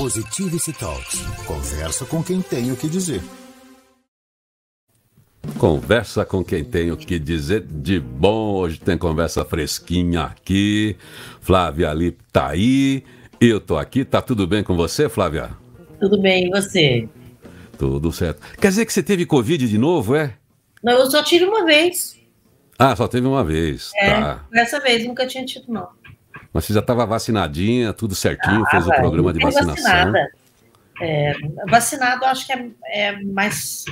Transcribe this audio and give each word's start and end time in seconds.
Positivity 0.00 0.72
Talks. 0.72 1.20
Conversa 1.46 2.06
com 2.06 2.22
quem 2.22 2.40
tem 2.40 2.72
o 2.72 2.76
que 2.76 2.88
dizer. 2.88 3.20
Conversa 5.58 6.24
com 6.24 6.42
quem 6.42 6.64
tem 6.64 6.90
o 6.90 6.96
que 6.96 7.18
dizer 7.18 7.60
de 7.60 8.00
bom. 8.00 8.54
Hoje 8.54 8.80
tem 8.80 8.96
conversa 8.96 9.44
fresquinha 9.44 10.22
aqui. 10.22 10.96
Flávia 11.42 11.90
ali 11.90 12.16
tá 12.32 12.48
aí. 12.48 13.04
Eu 13.38 13.60
tô 13.60 13.76
aqui. 13.76 14.02
Tá 14.02 14.22
tudo 14.22 14.46
bem 14.46 14.64
com 14.64 14.74
você, 14.74 15.06
Flávia? 15.06 15.50
Tudo 16.00 16.18
bem, 16.18 16.46
e 16.46 16.48
você? 16.48 17.06
Tudo 17.76 18.10
certo. 18.10 18.40
Quer 18.56 18.68
dizer 18.68 18.86
que 18.86 18.94
você 18.94 19.02
teve 19.02 19.26
Covid 19.26 19.68
de 19.68 19.76
novo, 19.76 20.16
é? 20.16 20.34
Não, 20.82 20.94
eu 20.94 21.10
só 21.10 21.22
tive 21.22 21.44
uma 21.44 21.66
vez. 21.66 22.18
Ah, 22.78 22.96
só 22.96 23.06
teve 23.06 23.26
uma 23.26 23.44
vez. 23.44 23.90
É, 23.96 24.08
Tá. 24.08 24.46
dessa 24.50 24.80
vez 24.80 25.06
nunca 25.06 25.26
tinha 25.26 25.44
tido, 25.44 25.70
não. 25.70 25.88
Mas 26.52 26.64
você 26.64 26.72
já 26.72 26.80
estava 26.80 27.06
vacinadinha, 27.06 27.92
tudo 27.92 28.14
certinho, 28.14 28.64
fez 28.66 28.86
o 28.86 28.92
Ah, 28.92 28.96
programa 28.96 29.32
de 29.32 29.38
vacinação. 29.40 29.74
Vacinada. 29.84 30.30
É, 31.00 31.32
vacinado, 31.68 32.24
acho 32.26 32.46
que 32.46 32.52
é, 32.52 32.70
é 32.86 33.22
mais, 33.22 33.84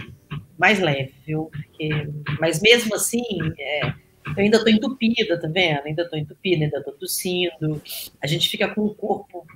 mais 0.59 0.79
leve, 0.79 1.15
viu? 1.27 1.51
Porque- 1.53 2.09
mas 2.41 2.61
mesmo 2.61 2.95
assim, 2.95 3.23
é, 3.59 3.87
eu 3.87 3.95
ainda 4.37 4.59
estou 4.59 4.73
entupida, 4.73 5.41
tá 5.41 5.49
vendo? 5.49 5.81
Ainda 5.87 6.03
estou 6.03 6.19
entupida, 6.19 6.65
ainda 6.65 6.79
estou 6.79 6.93
tossindo. 6.95 7.81
A 8.23 8.27
gente 8.27 8.49
fica 8.49 8.69
com 8.69 8.83
o 8.83 8.95
corpo, 8.95 9.47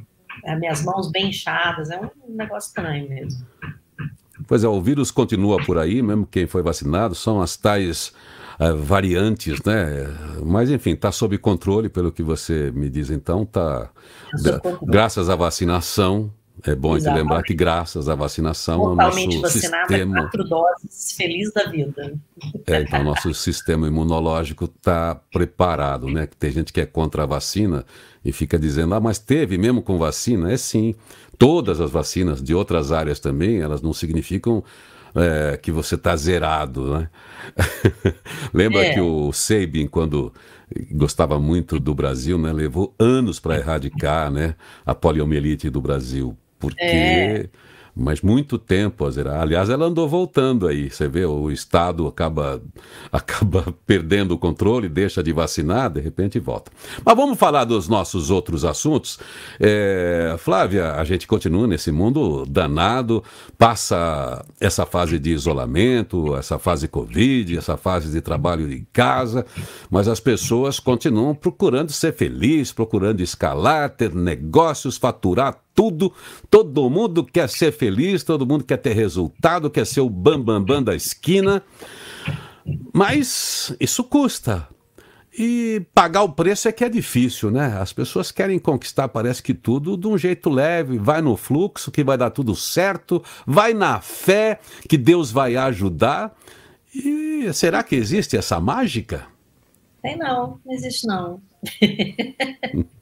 as 0.46 0.58
minhas 0.58 0.82
mãos 0.84 1.10
bem 1.10 1.28
inchadas, 1.28 1.90
é 1.90 2.00
um 2.00 2.08
negócio 2.34 2.68
estranho 2.68 3.08
mesmo. 3.08 3.44
Pois 4.46 4.64
é, 4.64 4.68
o 4.68 4.80
vírus 4.80 5.10
continua 5.10 5.62
por 5.64 5.78
aí, 5.78 6.00
mesmo 6.02 6.26
quem 6.26 6.46
foi 6.46 6.62
vacinado, 6.62 7.14
são 7.14 7.40
as 7.42 7.56
tais 7.56 8.12
eh, 8.68 8.72
variantes, 8.74 9.62
né? 9.64 10.06
Mas 10.44 10.70
enfim, 10.70 10.92
está 10.92 11.10
sob 11.10 11.36
controle, 11.38 11.88
pelo 11.88 12.12
que 12.12 12.22
você 12.22 12.70
me 12.70 12.88
diz 12.88 13.10
então, 13.10 13.44
tá. 13.44 13.90
Tá. 14.42 14.60
Graças 14.82 15.28
à 15.28 15.36
vacinação, 15.36 16.32
é 16.64 16.74
bom 16.74 16.90
a 16.90 16.94
gente 16.94 17.02
Exatamente. 17.02 17.22
lembrar 17.22 17.42
que 17.42 17.54
graças 17.54 18.08
à 18.08 18.14
vacinação, 18.14 18.80
o 18.82 18.94
nosso 18.94 19.16
vacinada, 19.16 19.48
sistema. 19.48 20.22
quatro 20.22 20.44
doses, 20.44 21.12
feliz 21.16 21.52
da 21.52 21.64
vida. 21.64 22.14
É, 22.66 22.82
então, 22.82 23.02
nosso 23.02 23.34
sistema 23.34 23.88
imunológico 23.88 24.66
está 24.66 25.14
preparado, 25.32 26.06
né? 26.06 26.26
Que 26.26 26.36
tem 26.36 26.52
gente 26.52 26.72
que 26.72 26.80
é 26.80 26.86
contra 26.86 27.24
a 27.24 27.26
vacina 27.26 27.84
e 28.24 28.30
fica 28.30 28.58
dizendo, 28.58 28.94
ah, 28.94 29.00
mas 29.00 29.18
teve 29.18 29.58
mesmo 29.58 29.82
com 29.82 29.98
vacina? 29.98 30.52
É 30.52 30.56
sim. 30.56 30.94
Todas 31.36 31.80
as 31.80 31.90
vacinas 31.90 32.40
de 32.42 32.54
outras 32.54 32.92
áreas 32.92 33.18
também, 33.18 33.60
elas 33.60 33.82
não 33.82 33.92
significam 33.92 34.62
é, 35.14 35.56
que 35.56 35.70
você 35.72 35.94
está 35.94 36.16
zerado, 36.16 36.98
né? 36.98 37.08
Lembra 38.52 38.86
É. 38.86 38.94
que 38.94 39.00
o 39.00 39.32
Sabin, 39.32 39.86
quando 39.86 40.32
gostava 40.92 41.38
muito 41.38 41.78
do 41.78 41.94
Brasil, 41.94 42.38
né? 42.38 42.52
Levou 42.52 42.94
anos 42.98 43.38
para 43.40 43.56
erradicar, 43.58 44.30
né? 44.30 44.54
A 44.86 44.94
poliomielite 44.94 45.68
do 45.70 45.80
Brasil, 45.80 46.36
porque 46.58 46.80
É. 46.84 47.48
mas 47.94 48.22
muito 48.22 48.58
tempo. 48.58 49.06
Aliás, 49.38 49.68
ela 49.68 49.86
andou 49.86 50.08
voltando 50.08 50.66
aí. 50.66 50.90
Você 50.90 51.06
vê, 51.08 51.24
o 51.24 51.50
Estado 51.50 52.06
acaba, 52.06 52.62
acaba 53.12 53.74
perdendo 53.86 54.32
o 54.32 54.38
controle, 54.38 54.88
deixa 54.88 55.22
de 55.22 55.32
vacinar, 55.32 55.90
de 55.90 56.00
repente 56.00 56.38
volta. 56.38 56.70
Mas 57.04 57.16
vamos 57.16 57.38
falar 57.38 57.64
dos 57.64 57.88
nossos 57.88 58.30
outros 58.30 58.64
assuntos. 58.64 59.18
É, 59.60 60.34
Flávia, 60.38 60.92
a 60.92 61.04
gente 61.04 61.26
continua 61.26 61.66
nesse 61.66 61.92
mundo 61.92 62.46
danado, 62.46 63.22
passa 63.58 64.44
essa 64.60 64.86
fase 64.86 65.18
de 65.18 65.30
isolamento, 65.30 66.34
essa 66.36 66.58
fase 66.58 66.88
Covid, 66.88 67.56
essa 67.56 67.76
fase 67.76 68.10
de 68.10 68.20
trabalho 68.20 68.72
em 68.72 68.86
casa, 68.92 69.44
mas 69.90 70.08
as 70.08 70.20
pessoas 70.20 70.80
continuam 70.80 71.34
procurando 71.34 71.92
ser 71.92 72.14
felizes, 72.14 72.72
procurando 72.72 73.20
escalar, 73.20 73.90
ter 73.90 74.14
negócios, 74.14 74.96
faturar 74.96 75.58
tudo. 75.74 76.12
Todo 76.50 76.88
mundo 76.88 77.24
quer 77.24 77.48
ser 77.48 77.72
feliz, 77.72 78.22
todo 78.22 78.46
mundo 78.46 78.64
quer 78.64 78.78
ter 78.78 78.94
resultado, 78.94 79.70
quer 79.70 79.86
ser 79.86 80.00
o 80.00 80.10
bambambam 80.10 80.64
bam, 80.64 80.76
bam 80.76 80.82
da 80.82 80.94
esquina. 80.94 81.62
Mas 82.92 83.74
isso 83.80 84.04
custa. 84.04 84.68
E 85.36 85.86
pagar 85.94 86.22
o 86.22 86.28
preço 86.28 86.68
é 86.68 86.72
que 86.72 86.84
é 86.84 86.90
difícil, 86.90 87.50
né? 87.50 87.78
As 87.78 87.90
pessoas 87.90 88.30
querem 88.30 88.58
conquistar, 88.58 89.08
parece 89.08 89.42
que 89.42 89.54
tudo 89.54 89.96
de 89.96 90.06
um 90.06 90.18
jeito 90.18 90.50
leve, 90.50 90.98
vai 90.98 91.22
no 91.22 91.38
fluxo, 91.38 91.90
que 91.90 92.04
vai 92.04 92.18
dar 92.18 92.30
tudo 92.30 92.54
certo, 92.54 93.22
vai 93.46 93.72
na 93.72 93.98
fé 94.00 94.60
que 94.86 94.98
Deus 94.98 95.32
vai 95.32 95.56
ajudar. 95.56 96.36
E 96.94 97.50
será 97.54 97.82
que 97.82 97.96
existe 97.96 98.36
essa 98.36 98.60
mágica? 98.60 99.26
Tem 100.02 100.18
não, 100.18 100.60
não 100.66 100.74
existe 100.74 101.06
não. 101.06 101.40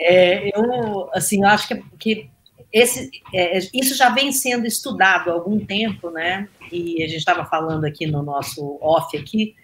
É, 0.00 0.56
eu, 0.56 1.10
assim, 1.12 1.42
eu 1.42 1.48
acho 1.48 1.66
que, 1.66 1.82
que 1.98 2.30
esse, 2.72 3.10
é, 3.34 3.58
isso 3.74 3.96
já 3.96 4.10
vem 4.10 4.30
sendo 4.30 4.64
estudado 4.64 5.28
há 5.28 5.32
algum 5.32 5.58
tempo, 5.64 6.10
né? 6.10 6.48
E 6.70 7.02
a 7.02 7.08
gente 7.08 7.18
estava 7.18 7.44
falando 7.44 7.84
aqui 7.84 8.06
no 8.06 8.22
nosso 8.22 8.78
off 8.80 9.16
aqui 9.16 9.56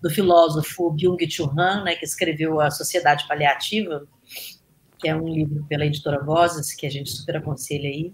do 0.00 0.10
filósofo 0.10 0.90
Byung-Chul 0.92 1.52
Han, 1.58 1.84
né, 1.84 1.94
que 1.94 2.04
escreveu 2.04 2.60
A 2.60 2.70
Sociedade 2.70 3.26
Paliativa, 3.28 4.06
que 4.98 5.08
é 5.08 5.14
um 5.14 5.28
livro 5.28 5.64
pela 5.68 5.84
editora 5.84 6.22
Vozes, 6.22 6.72
que 6.72 6.86
a 6.86 6.90
gente 6.90 7.10
super 7.10 7.36
aconselha 7.36 7.88
aí, 7.88 8.12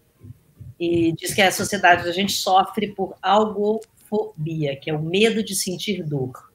e 0.78 1.12
diz 1.12 1.32
que 1.32 1.42
a 1.42 1.50
sociedade 1.50 2.08
a 2.08 2.12
gente 2.12 2.32
sofre 2.32 2.88
por 2.88 3.16
algofobia, 3.22 4.76
que 4.76 4.90
é 4.90 4.94
o 4.94 5.02
medo 5.02 5.42
de 5.42 5.54
sentir 5.54 6.02
dor. 6.02 6.50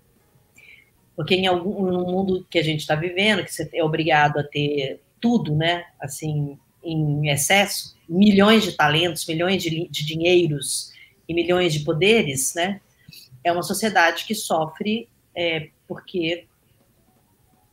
Porque 1.21 1.35
em 1.35 1.45
algum 1.45 1.85
no 1.85 2.03
mundo 2.03 2.43
que 2.49 2.57
a 2.57 2.63
gente 2.63 2.79
está 2.79 2.95
vivendo, 2.95 3.43
que 3.43 3.53
você 3.53 3.69
é 3.73 3.83
obrigado 3.83 4.39
a 4.39 4.43
ter 4.43 4.99
tudo, 5.19 5.55
né, 5.55 5.85
assim, 5.99 6.57
em 6.83 7.29
excesso, 7.29 7.95
milhões 8.09 8.63
de 8.63 8.71
talentos, 8.71 9.27
milhões 9.27 9.61
de, 9.61 9.87
de 9.87 10.03
dinheiros 10.03 10.91
e 11.29 11.33
milhões 11.35 11.73
de 11.73 11.81
poderes, 11.81 12.55
né, 12.55 12.81
é 13.43 13.51
uma 13.51 13.61
sociedade 13.61 14.25
que 14.25 14.33
sofre 14.33 15.07
é, 15.35 15.69
porque 15.87 16.47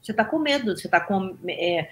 você 0.02 0.12
está 0.12 0.26
com 0.26 0.38
medo, 0.38 0.76
você 0.76 0.86
está 0.86 1.00
com 1.00 1.34
é, 1.48 1.88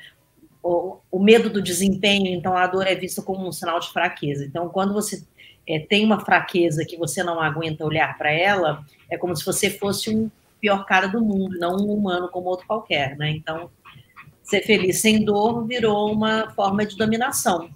o, 0.63 0.99
o, 1.11 1.19
medo 1.19 1.49
do 1.49 1.63
desempenho, 1.63 2.27
então 2.27 2.55
a 2.55 2.67
dor 2.67 2.87
é 2.87 2.95
vista 2.95 3.23
como 3.23 3.49
um 3.49 3.53
sinal 3.53 3.81
de 3.81 3.91
fraqueza. 3.91 4.45
Então, 4.45 4.69
quando 4.69 4.93
você 4.93 5.25
é, 5.67 5.79
tem 5.79 6.05
uma 6.05 6.21
fraqueza 6.21 6.85
que 6.85 6.99
você 6.99 7.23
não 7.23 7.41
aguenta 7.41 7.83
olhar 7.83 8.19
para 8.19 8.31
ela, 8.31 8.85
é 9.11 9.17
como 9.17 9.35
se 9.35 9.43
você 9.43 9.71
fosse 9.71 10.15
um 10.15 10.31
pior 10.61 10.85
cara 10.85 11.07
do 11.07 11.21
mundo, 11.21 11.59
não 11.59 11.77
um 11.77 11.93
humano 11.93 12.29
como 12.29 12.49
outro 12.49 12.67
qualquer, 12.67 13.17
né? 13.17 13.31
Então, 13.31 13.71
ser 14.43 14.63
feliz 14.63 15.01
sem 15.01 15.25
dor 15.25 15.67
virou 15.67 16.13
uma 16.13 16.51
forma 16.51 16.87
de 16.87 16.97
dominação. 16.97 17.71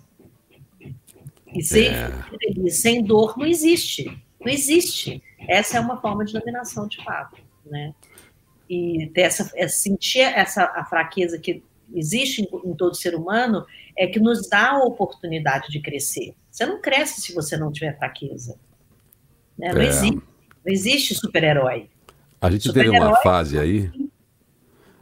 E 1.52 1.62
ser 1.62 1.92
é. 1.92 2.10
feliz 2.38 2.80
sem 2.80 3.02
dor 3.02 3.36
não 3.36 3.46
existe. 3.46 4.04
Não 4.40 4.50
existe. 4.50 5.22
Essa 5.48 5.78
é 5.78 5.80
uma 5.80 6.00
forma 6.00 6.24
de 6.24 6.32
dominação, 6.32 6.86
de 6.86 7.02
fato, 7.04 7.42
né? 7.66 7.94
E 8.69 9.10
ter 9.12 9.22
essa, 9.22 9.50
é, 9.54 9.66
sentir 9.66 10.20
essa 10.20 10.64
a 10.64 10.84
fraqueza 10.84 11.38
que 11.38 11.62
existe 11.92 12.42
em, 12.42 12.70
em 12.70 12.74
todo 12.74 12.94
ser 12.94 13.16
humano 13.16 13.66
é 13.98 14.06
que 14.06 14.20
nos 14.20 14.48
dá 14.48 14.70
a 14.70 14.84
oportunidade 14.84 15.69
de 15.70 15.80
crescer. 15.80 16.34
Você 16.50 16.64
não 16.64 16.80
cresce 16.80 17.20
se 17.20 17.34
você 17.34 17.56
não 17.56 17.72
tiver 17.72 17.98
fraqueza. 17.98 18.56
Né? 19.58 19.72
Não, 19.72 19.80
é. 19.80 19.86
existe, 19.86 20.14
não 20.14 20.72
existe 20.72 21.14
super-herói. 21.14 21.90
A 22.40 22.50
gente 22.50 22.72
teve 22.72 22.88
uma 22.88 23.16
fase 23.16 23.58
aí. 23.58 23.90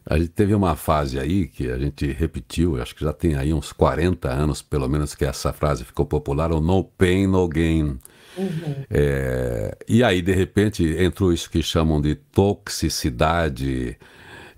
A 0.05 0.19
gente 0.19 0.31
teve 0.31 0.55
uma 0.55 0.75
fase 0.75 1.19
aí 1.19 1.47
que 1.47 1.71
a 1.71 1.79
gente 1.79 2.11
repetiu, 2.11 2.81
acho 2.81 2.95
que 2.95 3.05
já 3.05 3.13
tem 3.13 3.35
aí 3.35 3.53
uns 3.53 3.73
40 3.73 4.31
anos, 4.31 4.63
pelo 4.63 4.89
menos, 4.89 5.15
que 5.15 5.25
essa 5.25 5.53
frase 5.53 5.85
ficou 5.85 6.07
popular, 6.07 6.51
o 6.51 6.61
no 6.61 6.83
pain, 6.83 7.27
no 7.27 7.47
gain. 7.47 7.99
Uhum. 8.39 8.85
É, 8.89 9.77
e 9.87 10.03
aí, 10.03 10.23
de 10.23 10.33
repente, 10.33 10.83
entrou 10.99 11.31
isso 11.31 11.51
que 11.51 11.63
chamam 11.63 12.01
de 12.01 12.15
toxicidade, 12.15 13.99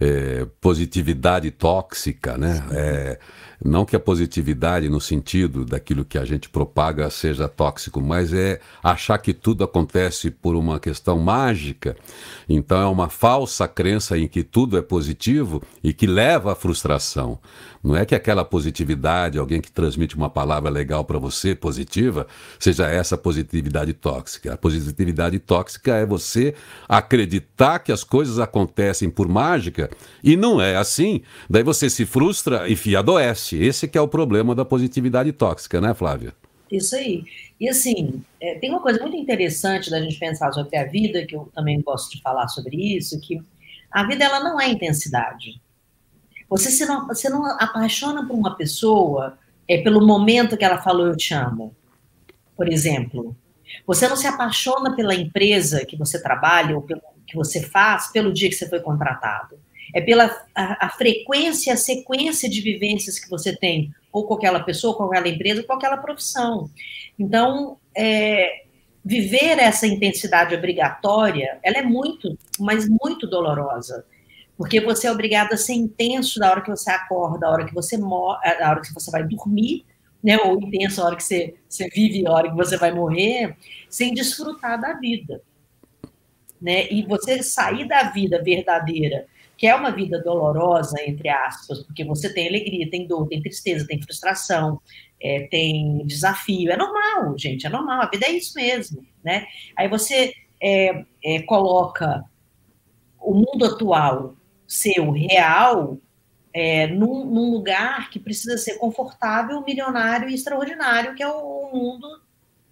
é, 0.01 0.47
positividade 0.61 1.51
tóxica, 1.51 2.39
né? 2.39 2.65
É, 2.73 3.19
não 3.63 3.85
que 3.85 3.95
a 3.95 4.01
positividade, 4.01 4.89
no 4.89 5.01
sentido 5.01 5.67
daquilo 5.67 6.03
que 6.03 6.17
a 6.17 6.25
gente 6.25 6.49
propaga, 6.49 7.11
seja 7.11 7.47
tóxico, 7.47 8.01
mas 8.01 8.33
é 8.33 8.59
achar 8.83 9.19
que 9.19 9.35
tudo 9.35 9.63
acontece 9.63 10.31
por 10.31 10.57
uma 10.57 10.81
questão 10.81 11.19
mágica. 11.19 11.95
Então, 12.49 12.81
é 12.81 12.87
uma 12.87 13.11
falsa 13.11 13.69
crença 13.69 14.17
em 14.17 14.27
que 14.27 14.43
tudo 14.43 14.79
é 14.79 14.83
positivo 14.83 15.63
e 15.85 15.93
que 15.93 16.07
leva 16.07 16.53
à 16.53 16.55
frustração. 16.55 17.39
Não 17.83 17.95
é 17.95 18.07
que 18.07 18.15
aquela 18.15 18.45
positividade, 18.45 19.39
alguém 19.39 19.61
que 19.61 19.71
transmite 19.71 20.17
uma 20.17 20.31
palavra 20.31 20.71
legal 20.71 21.05
para 21.05 21.19
você, 21.19 21.55
positiva, 21.55 22.27
seja 22.59 22.89
essa 22.89 23.17
positividade 23.17 23.93
tóxica. 23.93 24.55
A 24.55 24.57
positividade 24.57 25.39
tóxica 25.39 25.97
é 25.97 26.07
você 26.07 26.55
acreditar 26.89 27.81
que 27.81 27.93
as 27.93 28.05
coisas 28.05 28.39
acontecem 28.39 29.11
por 29.11 29.29
mágica 29.29 29.90
e 30.23 30.37
não 30.37 30.61
é 30.61 30.77
assim. 30.77 31.23
Daí 31.49 31.63
você 31.63 31.89
se 31.89 32.05
frustra 32.07 32.65
e 32.69 32.97
adoece. 32.97 33.57
Esse 33.63 33.89
que 33.89 33.99
é 33.99 34.01
o 34.01 34.09
problema 34.09 34.55
da 34.55 34.65
positividade 34.65 35.33
tóxica, 35.33 35.81
né, 35.81 35.95
Flávia? 35.95 36.35
Isso 36.71 36.95
aí. 36.95 37.25
E 37.59 37.69
assim, 37.69 38.23
é, 38.41 38.55
tem 38.59 38.71
uma 38.71 38.81
coisa 38.81 39.01
muito 39.01 39.17
interessante 39.17 39.91
da 39.91 40.01
gente 40.01 40.19
pensar 40.19 40.53
sobre 40.53 40.77
a 40.77 40.85
vida, 40.85 41.27
que 41.27 41.35
eu 41.35 41.51
também 41.55 41.81
gosto 41.81 42.11
de 42.17 42.23
falar 42.23 42.49
sobre 42.49 42.77
isso, 42.97 43.21
que 43.21 43.41
a 43.91 44.07
vida 44.07 44.25
ela 44.25 44.41
não 44.41 44.61
é 44.61 44.69
intensidade. 44.69 45.61
Você 46.49 46.71
se 46.71 46.87
não, 46.87 47.07
você 47.07 47.29
não 47.29 47.45
apaixona 47.47 48.27
por 48.27 48.35
uma 48.35 48.57
pessoa 48.57 49.39
é 49.69 49.79
pelo 49.79 50.05
momento 50.05 50.57
que 50.57 50.65
ela 50.65 50.83
falou 50.83 51.07
eu 51.07 51.17
te 51.17 51.33
amo. 51.33 51.75
Por 52.57 52.69
exemplo, 52.69 53.37
você 53.87 54.09
não 54.09 54.17
se 54.17 54.27
apaixona 54.27 54.97
pela 54.97 55.15
empresa 55.15 55.87
que 55.87 55.97
você 55.97 56.21
trabalha 56.21 56.75
ou 56.75 56.83
pelo 56.83 57.01
que 57.25 57.37
você 57.37 57.63
faz 57.63 58.11
pelo 58.11 58.33
dia 58.33 58.49
que 58.49 58.57
você 58.57 58.69
foi 58.69 58.81
contratado. 58.81 59.59
É 59.95 60.01
pela 60.01 60.27
a, 60.55 60.87
a 60.87 60.89
frequência, 60.91 61.73
a 61.73 61.77
sequência 61.77 62.49
de 62.49 62.61
vivências 62.61 63.19
que 63.19 63.29
você 63.29 63.57
tem, 63.57 63.93
ou 64.13 64.27
com 64.27 64.35
aquela 64.35 64.61
pessoa, 64.61 64.97
com 64.97 65.05
aquela 65.05 65.29
empresa, 65.29 65.63
com 65.63 65.73
aquela 65.73 65.97
profissão. 65.97 66.71
Então, 67.19 67.79
é, 67.97 68.65
viver 69.05 69.59
essa 69.59 69.87
intensidade 69.87 70.55
obrigatória, 70.55 71.59
ela 71.63 71.79
é 71.79 71.83
muito, 71.83 72.37
mas 72.59 72.89
muito 72.89 73.27
dolorosa. 73.27 74.05
Porque 74.57 74.81
você 74.81 75.07
é 75.07 75.13
obrigado 75.13 75.55
a 75.55 75.57
ser 75.57 75.73
intenso 75.73 76.39
da 76.39 76.51
hora 76.51 76.61
que 76.61 76.71
você 76.71 76.91
acorda, 76.91 77.39
da 77.39 77.51
hora 77.51 77.65
que 77.65 77.75
você 77.75 77.97
morre, 77.97 78.59
da 78.59 78.69
hora 78.71 78.83
que 78.83 78.93
você 78.93 79.11
vai 79.11 79.25
dormir, 79.25 79.87
né? 80.23 80.37
Ou 80.39 80.61
intenso 80.61 80.99
da 80.99 81.07
hora 81.07 81.17
que 81.17 81.25
você, 81.25 81.55
você 81.67 81.89
vive, 81.89 82.25
da 82.25 82.33
hora 82.33 82.51
que 82.51 82.57
você 82.57 82.77
vai 82.77 82.93
morrer, 82.93 83.57
sem 83.89 84.13
desfrutar 84.13 84.79
da 84.79 84.93
vida. 84.93 85.41
Né? 86.61 86.87
E 86.93 87.07
você 87.07 87.43
sair 87.43 87.89
da 87.89 88.03
vida 88.11 88.43
verdadeira, 88.43 89.27
que 89.61 89.67
é 89.67 89.75
uma 89.75 89.91
vida 89.91 90.19
dolorosa, 90.23 90.97
entre 91.07 91.29
aspas, 91.29 91.83
porque 91.83 92.03
você 92.03 92.33
tem 92.33 92.49
alegria, 92.49 92.89
tem 92.89 93.07
dor, 93.07 93.29
tem 93.29 93.43
tristeza, 93.43 93.87
tem 93.87 94.01
frustração, 94.01 94.81
é, 95.23 95.49
tem 95.49 95.99
desafio. 96.07 96.73
É 96.73 96.79
normal, 96.79 97.37
gente, 97.37 97.67
é 97.67 97.69
normal. 97.69 98.01
A 98.01 98.09
vida 98.09 98.25
é 98.25 98.31
isso 98.31 98.55
mesmo, 98.55 99.07
né? 99.23 99.47
Aí 99.77 99.87
você 99.87 100.33
é, 100.63 101.05
é, 101.23 101.43
coloca 101.43 102.25
o 103.21 103.35
mundo 103.35 103.67
atual, 103.67 104.35
seu 104.67 105.11
real, 105.11 105.99
é, 106.55 106.87
num, 106.87 107.27
num, 107.27 107.51
lugar 107.51 108.09
que 108.09 108.19
precisa 108.19 108.57
ser 108.57 108.79
confortável, 108.79 109.63
milionário 109.63 110.31
e 110.31 110.35
extraordinário, 110.35 111.15
que 111.15 111.23
é 111.23 111.29
o 111.29 111.71
mundo 111.71 112.09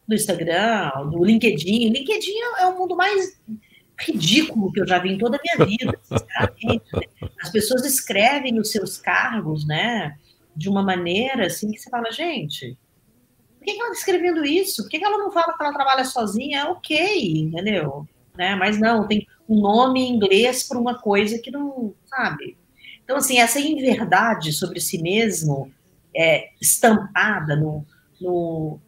do 0.07 0.15
Instagram, 0.15 0.91
do 1.11 1.23
LinkedIn. 1.23 1.91
LinkedIn 1.91 2.39
é 2.61 2.67
o 2.67 2.79
mundo 2.79 2.97
mais 2.97 3.39
ridículo 4.01 4.73
que 4.73 4.81
eu 4.81 4.87
já 4.87 4.99
vi 4.99 5.13
em 5.13 5.19
toda 5.19 5.37
a 5.37 5.41
minha 5.43 5.67
vida, 5.67 5.99
sinceramente. 6.03 7.09
As 7.41 7.51
pessoas 7.51 7.85
escrevem 7.85 8.59
os 8.59 8.71
seus 8.71 8.99
cargos, 8.99 9.67
né? 9.67 10.17
de 10.59 10.69
uma 10.69 10.83
maneira 10.83 11.47
assim 11.47 11.71
que 11.71 11.79
você 11.79 11.89
fala, 11.89 12.11
gente, 12.11 12.77
por 13.57 13.65
que, 13.65 13.71
ela 13.71 13.91
está 13.91 14.01
escrevendo 14.01 14.45
isso? 14.45 14.83
Por 14.83 14.91
que, 14.91 14.97
ela 14.97 15.19
não 15.19 15.31
fala 15.31 15.57
que 15.57 15.63
ela 15.63 15.73
trabalha 15.73 16.05
sozinha? 16.05 16.63
É 16.63 16.65
ok, 16.65 17.43
entendeu? 17.43 18.09
Né? 18.37 18.57
Mas 18.57 18.77
não, 18.77 19.07
tem 19.07 19.25
um 19.49 19.61
nome 19.61 20.01
em 20.01 20.17
inglês 20.17 20.67
para 20.67 20.81
uma 20.81 20.99
coisa 20.99 21.39
que 21.39 21.53
não, 21.53 21.95
sabe? 22.07 22.59
Então, 23.05 23.17
assim, 23.17 23.39
essa 23.39 23.61
inverdade 23.61 24.53
sobre 24.53 24.81
si 24.81 25.01
mesmo 25.01 25.73
é, 26.15 26.49
estampada 26.61 27.55
no, 27.55 27.87
no, 28.21 28.81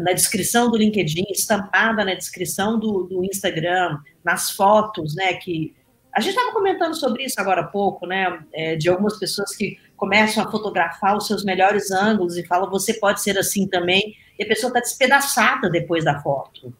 na 0.00 0.12
descrição 0.12 0.70
do 0.70 0.76
LinkedIn, 0.76 1.24
estampada 1.30 2.04
na 2.04 2.14
descrição 2.14 2.78
do, 2.78 3.04
do 3.04 3.24
Instagram, 3.24 3.98
nas 4.24 4.50
fotos, 4.50 5.14
né, 5.14 5.34
que 5.34 5.74
a 6.12 6.20
gente 6.20 6.34
estava 6.34 6.52
comentando 6.52 6.94
sobre 6.94 7.24
isso 7.24 7.40
agora 7.40 7.62
há 7.62 7.66
pouco, 7.66 8.06
né? 8.06 8.44
É, 8.52 8.76
de 8.76 8.88
algumas 8.90 9.18
pessoas 9.18 9.56
que 9.56 9.78
começam 9.96 10.44
a 10.44 10.50
fotografar 10.50 11.16
os 11.16 11.26
seus 11.26 11.42
melhores 11.42 11.90
ângulos 11.90 12.36
e 12.36 12.46
falam, 12.46 12.68
você 12.68 12.92
pode 12.94 13.22
ser 13.22 13.38
assim 13.38 13.66
também, 13.66 14.14
e 14.38 14.44
a 14.44 14.46
pessoa 14.46 14.68
está 14.68 14.80
despedaçada 14.80 15.70
depois 15.70 16.04
da 16.04 16.20
foto. 16.20 16.74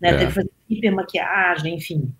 Né? 0.00 0.10
É. 0.10 0.18
Tem 0.18 0.26
que 0.26 0.34
fazer 0.34 0.50
hipermaquiagem, 0.68 1.76
enfim. 1.76 2.12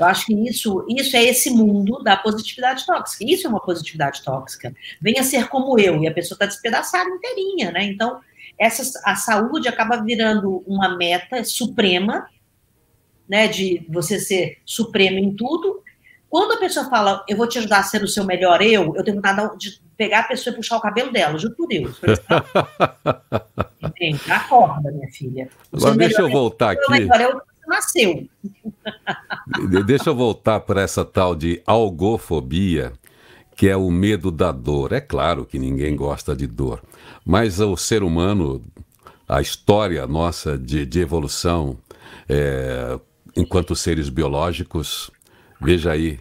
Eu 0.00 0.06
acho 0.06 0.26
que 0.26 0.34
isso, 0.48 0.84
isso 0.88 1.14
é 1.16 1.24
esse 1.24 1.50
mundo 1.50 2.02
da 2.02 2.16
positividade 2.16 2.86
tóxica. 2.86 3.24
Isso 3.28 3.46
é 3.46 3.50
uma 3.50 3.60
positividade 3.60 4.22
tóxica. 4.22 4.74
Venha 5.00 5.22
ser 5.22 5.48
como 5.48 5.78
eu, 5.78 6.02
e 6.02 6.08
a 6.08 6.14
pessoa 6.14 6.36
está 6.36 6.46
despedaçada 6.46 7.10
inteirinha, 7.10 7.70
né? 7.70 7.84
Então, 7.84 8.20
essa, 8.58 9.00
a 9.04 9.14
saúde 9.14 9.68
acaba 9.68 10.02
virando 10.02 10.64
uma 10.66 10.96
meta 10.96 11.44
suprema 11.44 12.26
né, 13.28 13.46
de 13.46 13.86
você 13.88 14.18
ser 14.18 14.58
supremo 14.64 15.18
em 15.18 15.36
tudo. 15.36 15.82
Quando 16.28 16.52
a 16.52 16.58
pessoa 16.58 16.88
fala, 16.88 17.24
eu 17.28 17.36
vou 17.36 17.46
te 17.46 17.58
ajudar 17.58 17.80
a 17.80 17.82
ser 17.82 18.02
o 18.02 18.08
seu 18.08 18.24
melhor 18.24 18.62
eu, 18.62 18.94
eu 18.96 19.04
tenho 19.04 19.16
vontade 19.16 19.58
de 19.58 19.80
pegar 19.96 20.20
a 20.20 20.24
pessoa 20.24 20.52
e 20.52 20.56
puxar 20.56 20.78
o 20.78 20.80
cabelo 20.80 21.12
dela, 21.12 21.38
juro 21.38 21.54
por 21.54 21.68
Deus. 21.68 22.00
Entende? 23.82 24.32
Acorda, 24.32 24.90
minha 24.90 25.10
filha. 25.10 25.48
Agora 25.72 25.94
deixa 25.94 26.22
eu 26.22 26.30
voltar 26.30 26.70
aqui. 26.70 27.02
Eu 27.02 27.42
nasceu. 27.70 28.28
deixa 29.86 30.10
eu 30.10 30.14
voltar 30.14 30.60
para 30.60 30.82
essa 30.82 31.04
tal 31.04 31.34
de 31.34 31.62
algofobia, 31.64 32.92
que 33.56 33.68
é 33.68 33.76
o 33.76 33.90
medo 33.90 34.30
da 34.30 34.50
dor. 34.50 34.92
É 34.92 35.00
claro 35.00 35.46
que 35.46 35.58
ninguém 35.58 35.94
gosta 35.94 36.34
de 36.34 36.46
dor, 36.46 36.82
mas 37.24 37.60
o 37.60 37.76
ser 37.76 38.02
humano, 38.02 38.60
a 39.28 39.40
história 39.40 40.06
nossa 40.06 40.58
de, 40.58 40.84
de 40.84 41.00
evolução, 41.00 41.78
é, 42.28 42.98
enquanto 43.36 43.76
seres 43.76 44.08
biológicos, 44.08 45.10
veja 45.60 45.92
aí, 45.92 46.18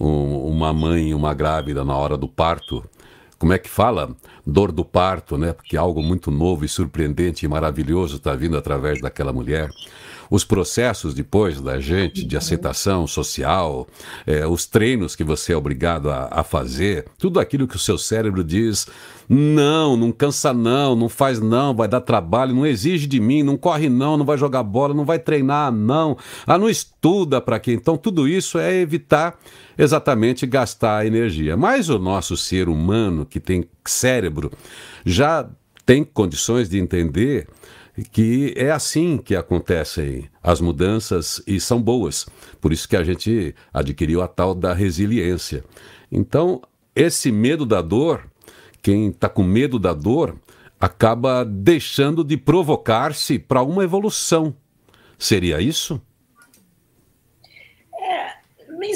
um, 0.00 0.48
uma 0.48 0.72
mãe 0.72 1.14
uma 1.14 1.32
grávida 1.32 1.84
na 1.84 1.96
hora 1.96 2.16
do 2.16 2.28
parto, 2.28 2.84
como 3.38 3.52
é 3.52 3.58
que 3.58 3.68
fala? 3.68 4.16
Dor 4.46 4.72
do 4.72 4.84
parto, 4.84 5.38
né? 5.38 5.52
Porque 5.52 5.76
algo 5.76 6.02
muito 6.02 6.30
novo 6.30 6.64
e 6.64 6.68
surpreendente 6.68 7.44
e 7.44 7.48
maravilhoso 7.48 8.16
está 8.16 8.34
vindo 8.34 8.56
através 8.56 9.00
daquela 9.00 9.32
mulher 9.32 9.70
os 10.30 10.44
processos 10.44 11.14
depois 11.14 11.60
da 11.60 11.80
gente 11.80 12.24
de 12.24 12.36
aceitação 12.36 13.06
social, 13.06 13.86
é, 14.26 14.46
os 14.46 14.66
treinos 14.66 15.16
que 15.16 15.24
você 15.24 15.52
é 15.52 15.56
obrigado 15.56 16.10
a, 16.10 16.28
a 16.30 16.44
fazer, 16.44 17.06
tudo 17.18 17.40
aquilo 17.40 17.66
que 17.66 17.76
o 17.76 17.78
seu 17.78 17.96
cérebro 17.96 18.44
diz, 18.44 18.86
não, 19.28 19.96
não 19.96 20.12
cansa 20.12 20.52
não, 20.52 20.94
não 20.94 21.08
faz 21.08 21.40
não, 21.40 21.74
vai 21.74 21.88
dar 21.88 22.00
trabalho, 22.00 22.54
não 22.54 22.66
exige 22.66 23.06
de 23.06 23.20
mim, 23.20 23.42
não 23.42 23.56
corre 23.56 23.88
não, 23.88 24.16
não 24.16 24.24
vai 24.24 24.38
jogar 24.38 24.62
bola, 24.62 24.94
não 24.94 25.04
vai 25.04 25.18
treinar 25.18 25.72
não, 25.72 26.16
ah, 26.46 26.58
não 26.58 26.68
estuda 26.68 27.40
para 27.40 27.58
quê? 27.58 27.72
Então 27.72 27.96
tudo 27.96 28.28
isso 28.28 28.58
é 28.58 28.74
evitar 28.74 29.38
exatamente 29.76 30.44
gastar 30.44 31.06
energia. 31.06 31.56
Mas 31.56 31.88
o 31.88 31.98
nosso 31.98 32.36
ser 32.36 32.68
humano 32.68 33.24
que 33.28 33.40
tem 33.40 33.64
cérebro 33.84 34.50
já 35.04 35.48
tem 35.84 36.04
condições 36.04 36.68
de 36.68 36.78
entender 36.78 37.48
que 38.12 38.52
é 38.56 38.70
assim 38.70 39.18
que 39.18 39.34
acontecem 39.34 40.28
as 40.42 40.60
mudanças 40.60 41.42
e 41.46 41.58
são 41.60 41.80
boas. 41.80 42.26
Por 42.60 42.72
isso 42.72 42.88
que 42.88 42.96
a 42.96 43.02
gente 43.02 43.54
adquiriu 43.72 44.22
a 44.22 44.28
tal 44.28 44.54
da 44.54 44.72
resiliência. 44.72 45.64
Então, 46.10 46.62
esse 46.94 47.32
medo 47.32 47.66
da 47.66 47.82
dor, 47.82 48.30
quem 48.82 49.08
está 49.08 49.28
com 49.28 49.42
medo 49.42 49.78
da 49.78 49.92
dor, 49.92 50.36
acaba 50.80 51.44
deixando 51.44 52.22
de 52.22 52.36
provocar-se 52.36 53.38
para 53.38 53.62
uma 53.62 53.82
evolução. 53.82 54.54
Seria 55.18 55.60
isso? 55.60 56.00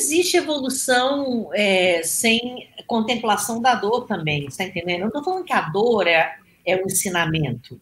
Não 0.03 0.09
existe 0.09 0.37
evolução 0.37 1.51
é, 1.55 2.03
sem 2.03 2.69
contemplação 2.89 3.63
da 3.63 3.77
dor 3.77 4.05
também, 4.05 4.47
está 4.47 4.65
entendendo? 4.65 4.97
Eu 4.97 5.01
não 5.03 5.07
estou 5.09 5.23
falando 5.23 5.45
que 5.45 5.53
a 5.53 5.61
dor 5.61 6.09
é, 6.09 6.35
é 6.67 6.77
o 6.77 6.87
ensinamento. 6.87 7.81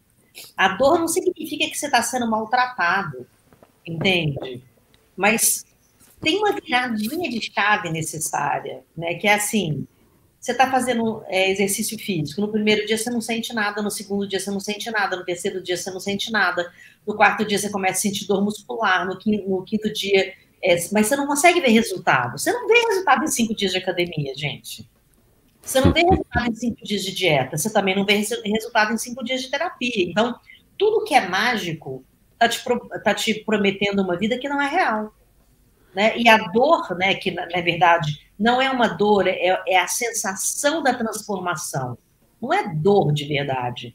A 0.55 0.69
dor 0.69 0.99
não 0.99 1.09
significa 1.09 1.67
que 1.67 1.75
você 1.79 1.87
está 1.87 2.03
sendo 2.03 2.31
maltratado, 2.31 3.27
entende? 3.87 4.63
Mas 5.17 5.65
tem 6.21 6.37
uma 6.37 6.53
viradinha 6.53 7.31
de 7.31 7.41
chave 7.41 7.89
necessária, 7.89 8.85
né? 8.95 9.15
Que 9.15 9.27
é 9.27 9.35
assim: 9.35 9.87
você 10.39 10.53
está 10.53 10.71
fazendo 10.71 11.23
é, 11.27 11.51
exercício 11.51 11.99
físico, 11.99 12.43
no 12.43 12.53
primeiro 12.53 12.87
dia 12.87 12.99
você 12.99 13.09
não 13.09 13.23
sente 13.23 13.55
nada, 13.55 13.81
no 13.81 13.91
segundo 13.91 14.29
dia 14.29 14.39
você 14.39 14.51
não 14.51 14.61
sente 14.61 14.91
nada, 14.91 15.17
no 15.17 15.25
terceiro 15.25 15.63
dia 15.63 15.77
você 15.77 15.91
não 15.91 16.01
sente 16.01 16.31
nada, 16.31 16.71
no 17.07 17.15
quarto 17.15 17.47
dia 17.47 17.59
você 17.59 17.71
começa 17.71 17.95
a 17.95 18.03
sentir 18.03 18.27
dor 18.27 18.45
muscular, 18.45 19.07
no 19.07 19.19
quinto, 19.19 19.49
no 19.49 19.65
quinto 19.65 19.91
dia. 19.91 20.35
É, 20.63 20.77
mas 20.93 21.07
você 21.07 21.17
não 21.17 21.27
consegue 21.27 21.61
ver 21.61 21.71
resultado. 21.71 22.39
Você 22.39 22.53
não 22.53 22.69
vê 22.69 22.75
resultado 22.89 23.25
em 23.25 23.29
cinco 23.29 23.55
dias 23.55 23.73
de 23.73 23.79
academia, 23.79 24.35
gente. 24.35 24.89
Você 25.63 25.81
não 25.81 25.93
vê 25.93 26.01
resultado 26.01 26.49
em 26.49 26.55
cinco 26.55 26.85
dias 26.85 27.03
de 27.03 27.13
dieta, 27.15 27.57
você 27.57 27.73
também 27.73 27.95
não 27.95 28.05
vê 28.05 28.15
resultado 28.15 28.93
em 28.93 28.99
cinco 28.99 29.23
dias 29.23 29.43
de 29.43 29.51
terapia. 29.51 30.05
Então, 30.11 30.39
tudo 30.79 31.05
que 31.05 31.15
é 31.15 31.29
mágico 31.29 32.05
está 32.33 32.49
te, 32.49 32.63
tá 33.05 33.15
te 33.15 33.35
prometendo 33.45 34.01
uma 34.03 34.17
vida 34.17 34.39
que 34.39 34.49
não 34.49 34.61
é 34.61 34.69
real. 34.69 35.15
Né? 35.95 36.17
E 36.17 36.29
a 36.29 36.39
dor, 36.49 36.97
né, 36.97 37.15
que 37.15 37.31
na, 37.31 37.47
na 37.47 37.61
verdade 37.61 38.27
não 38.39 38.61
é 38.63 38.71
uma 38.71 38.89
dor, 38.89 39.27
é, 39.27 39.63
é, 39.67 39.79
a 39.79 39.87
sensação 39.87 40.83
da 40.83 40.95
transformação. 40.95 41.99
Não 42.41 42.55
é 42.55 42.75
dor 42.75 43.13
de 43.13 43.27
verdade. 43.27 43.95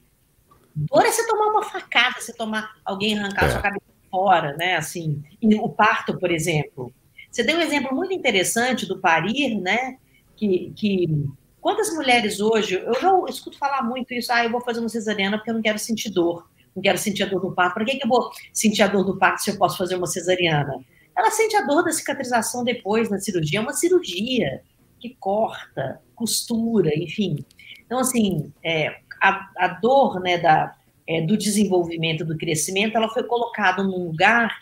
Dor 0.75 1.03
é 1.03 1.11
você 1.11 1.25
tomar 1.25 1.47
uma 1.47 1.63
facada, 1.63 2.19
você 2.19 2.33
tomar 2.33 2.75
alguém 2.85 3.17
arrancar 3.17 3.45
é. 3.45 3.49
sua 3.49 3.61
cabeça 3.61 3.94
fora, 4.15 4.55
né? 4.55 4.77
Assim, 4.77 5.21
o 5.61 5.67
parto, 5.67 6.17
por 6.17 6.31
exemplo. 6.31 6.93
Você 7.29 7.43
deu 7.43 7.57
um 7.57 7.61
exemplo 7.61 7.93
muito 7.93 8.13
interessante 8.13 8.85
do 8.85 8.97
parir, 8.97 9.59
né? 9.59 9.97
Que, 10.37 10.71
que 10.73 11.27
Quantas 11.65 11.91
mulheres 11.95 12.39
hoje, 12.39 12.75
eu 12.75 12.93
já 13.01 13.11
escuto 13.27 13.57
falar 13.57 13.81
muito 13.81 14.13
isso, 14.13 14.31
ah, 14.31 14.43
eu 14.43 14.51
vou 14.51 14.61
fazer 14.61 14.81
uma 14.81 14.87
cesariana 14.87 15.35
porque 15.35 15.49
eu 15.49 15.55
não 15.55 15.63
quero 15.63 15.79
sentir 15.79 16.11
dor, 16.11 16.47
não 16.75 16.83
quero 16.83 16.95
sentir 16.95 17.23
a 17.23 17.25
dor 17.25 17.41
do 17.41 17.55
parto. 17.55 17.73
Para 17.73 17.85
que, 17.85 17.95
que 17.97 18.05
eu 18.05 18.07
vou 18.07 18.29
sentir 18.53 18.83
a 18.83 18.87
dor 18.87 19.03
do 19.03 19.17
parto 19.17 19.41
se 19.41 19.49
eu 19.49 19.57
posso 19.57 19.75
fazer 19.75 19.95
uma 19.95 20.05
cesariana? 20.05 20.79
Ela 21.17 21.31
sente 21.31 21.55
a 21.55 21.65
dor 21.65 21.83
da 21.83 21.91
cicatrização 21.91 22.63
depois 22.63 23.09
na 23.09 23.19
cirurgia, 23.19 23.57
é 23.57 23.61
uma 23.63 23.73
cirurgia 23.73 24.61
que 24.99 25.17
corta, 25.19 25.99
costura, 26.13 26.91
enfim. 26.95 27.43
Então, 27.83 27.97
assim, 27.97 28.53
é, 28.63 28.99
a, 29.19 29.49
a 29.57 29.67
dor 29.69 30.19
né, 30.19 30.37
da, 30.37 30.74
é, 31.07 31.21
do 31.21 31.37
desenvolvimento, 31.37 32.25
do 32.25 32.37
crescimento, 32.37 32.95
ela 32.95 33.09
foi 33.09 33.23
colocada 33.23 33.83
num 33.83 34.05
lugar 34.05 34.61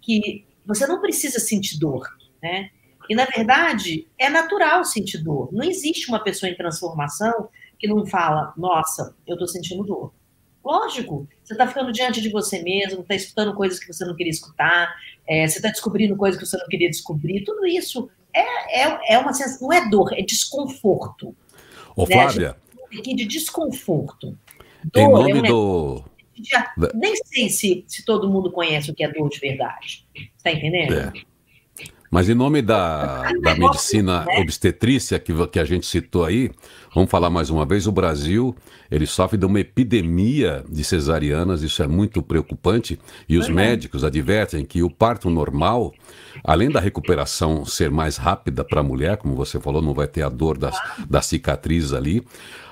que 0.00 0.44
você 0.64 0.86
não 0.86 1.00
precisa 1.00 1.38
sentir 1.38 1.78
dor, 1.78 2.06
né? 2.42 2.70
E, 3.08 3.14
na 3.14 3.24
verdade, 3.24 4.06
é 4.16 4.30
natural 4.30 4.84
sentir 4.84 5.18
dor. 5.18 5.52
Não 5.52 5.64
existe 5.64 6.08
uma 6.08 6.22
pessoa 6.22 6.48
em 6.48 6.56
transformação 6.56 7.48
que 7.78 7.88
não 7.88 8.06
fala, 8.06 8.52
nossa, 8.56 9.14
eu 9.26 9.34
estou 9.34 9.48
sentindo 9.48 9.82
dor. 9.82 10.12
Lógico, 10.64 11.28
você 11.42 11.54
está 11.54 11.66
ficando 11.66 11.90
diante 11.90 12.20
de 12.20 12.28
você 12.28 12.62
mesmo, 12.62 13.02
está 13.02 13.14
escutando 13.16 13.54
coisas 13.54 13.80
que 13.80 13.92
você 13.92 14.04
não 14.04 14.14
queria 14.14 14.30
escutar, 14.30 14.94
é, 15.26 15.46
você 15.46 15.58
está 15.58 15.68
descobrindo 15.68 16.16
coisas 16.16 16.40
que 16.40 16.46
você 16.46 16.56
não 16.56 16.66
queria 16.68 16.88
descobrir. 16.88 17.42
Tudo 17.42 17.66
isso 17.66 18.08
é, 18.32 18.82
é, 18.82 19.14
é 19.14 19.18
uma 19.18 19.32
sensação, 19.32 19.68
não 19.68 19.72
é 19.72 19.90
dor, 19.90 20.12
é 20.12 20.22
desconforto. 20.22 21.34
Ô, 21.96 22.06
né? 22.06 22.14
Flávia. 22.14 22.56
Aqui 22.96 23.14
de 23.14 23.24
desconforto. 23.24 24.38
Dor 24.84 25.02
em 25.02 25.10
nome 25.10 25.30
é 25.32 25.34
um 25.34 25.42
do. 25.42 26.04
Já, 26.42 26.72
nem 26.94 27.14
sei 27.16 27.48
se, 27.48 27.84
se 27.86 28.04
todo 28.04 28.28
mundo 28.28 28.50
conhece 28.50 28.90
o 28.90 28.94
que 28.94 29.04
é 29.04 29.12
dor 29.12 29.28
de 29.28 29.38
verdade. 29.38 30.06
Está 30.36 30.50
entendendo? 30.50 30.94
É. 30.94 31.12
Mas 32.12 32.28
em 32.28 32.34
nome 32.34 32.60
da, 32.60 33.22
da 33.40 33.54
medicina 33.54 34.26
né? 34.26 34.38
obstetrícia 34.38 35.18
que, 35.18 35.32
que 35.46 35.58
a 35.58 35.64
gente 35.64 35.86
citou 35.86 36.26
aí, 36.26 36.50
vamos 36.94 37.10
falar 37.10 37.30
mais 37.30 37.48
uma 37.48 37.64
vez, 37.64 37.86
o 37.86 37.92
Brasil 37.92 38.54
ele 38.92 39.06
sofre 39.06 39.38
de 39.38 39.46
uma 39.46 39.58
epidemia 39.58 40.62
de 40.68 40.84
cesarianas, 40.84 41.62
isso 41.62 41.82
é 41.82 41.86
muito 41.86 42.22
preocupante, 42.22 42.98
e 43.26 43.38
os 43.38 43.48
médicos 43.48 44.04
advertem 44.04 44.66
que 44.66 44.82
o 44.82 44.90
parto 44.90 45.30
normal, 45.30 45.94
além 46.44 46.70
da 46.70 46.78
recuperação 46.78 47.64
ser 47.64 47.90
mais 47.90 48.18
rápida 48.18 48.62
para 48.62 48.80
a 48.80 48.82
mulher, 48.82 49.16
como 49.16 49.34
você 49.34 49.58
falou, 49.58 49.80
não 49.80 49.94
vai 49.94 50.06
ter 50.06 50.20
a 50.20 50.28
dor 50.28 50.58
das, 50.58 50.78
da 51.08 51.22
cicatriz 51.22 51.94
ali, 51.94 52.22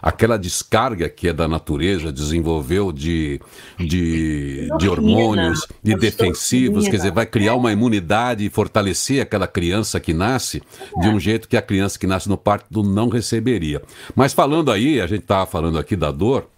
aquela 0.02 0.38
descarga 0.38 1.08
que 1.08 1.28
é 1.28 1.32
da 1.32 1.48
natureza 1.48 2.12
desenvolveu 2.12 2.92
de, 2.92 3.40
de, 3.78 4.68
de 4.78 4.88
hormônios, 4.90 5.66
de 5.82 5.94
defensivos, 5.94 6.84
quer 6.84 6.96
dizer, 6.96 7.12
vai 7.12 7.24
criar 7.24 7.54
uma 7.54 7.72
imunidade 7.72 8.44
e 8.44 8.50
fortalecer 8.50 9.22
aquela 9.30 9.46
criança 9.46 10.00
que 10.00 10.12
nasce 10.12 10.60
de 11.00 11.08
um 11.08 11.20
jeito 11.20 11.48
que 11.48 11.56
a 11.56 11.62
criança 11.62 11.96
que 11.96 12.06
nasce 12.06 12.28
no 12.28 12.36
parto 12.36 12.82
não 12.82 13.08
receberia. 13.08 13.80
Mas 14.16 14.32
falando 14.32 14.72
aí, 14.72 15.00
a 15.00 15.06
gente 15.06 15.22
estava 15.22 15.46
falando 15.46 15.78
aqui 15.78 15.94
da 15.94 16.10
dor, 16.10 16.48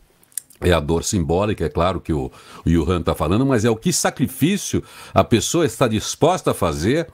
é 0.62 0.72
a 0.72 0.80
dor 0.80 1.04
simbólica, 1.04 1.66
é 1.66 1.68
claro 1.68 2.00
que 2.00 2.12
o, 2.12 2.30
o 2.64 2.70
Johan 2.70 3.00
está 3.00 3.14
falando, 3.14 3.44
mas 3.44 3.64
é 3.64 3.70
o 3.70 3.76
que 3.76 3.92
sacrifício 3.92 4.82
a 5.12 5.22
pessoa 5.22 5.66
está 5.66 5.86
disposta 5.86 6.52
a 6.52 6.54
fazer 6.54 7.08